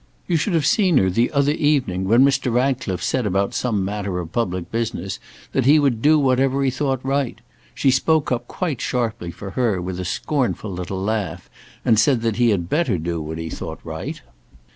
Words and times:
You 0.27 0.35
should 0.35 0.53
have 0.53 0.65
seen 0.65 0.97
her 0.97 1.11
the 1.11 1.31
other 1.31 1.51
evening 1.51 2.05
when 2.05 2.25
Mr. 2.25 2.51
Ratcliffe 2.51 3.03
said 3.03 3.27
about 3.27 3.53
some 3.53 3.85
matter 3.85 4.17
of 4.17 4.31
public 4.31 4.71
business 4.71 5.19
that 5.51 5.67
he 5.67 5.77
would 5.77 6.01
do 6.01 6.17
whatever 6.17 6.65
she 6.65 6.71
thought 6.71 7.01
right; 7.05 7.39
she 7.75 7.91
spoke 7.91 8.31
up 8.31 8.47
quite 8.47 8.81
sharply 8.81 9.29
for 9.29 9.51
her, 9.51 9.79
with 9.79 9.99
a 9.99 10.03
scornful 10.03 10.71
little 10.71 11.03
laugh, 11.03 11.51
and 11.85 11.99
said 11.99 12.21
that 12.23 12.37
he 12.37 12.49
had 12.49 12.67
better 12.67 12.97
do 12.97 13.21
what 13.21 13.37
he 13.37 13.51
thought 13.51 13.79
right. 13.83 14.23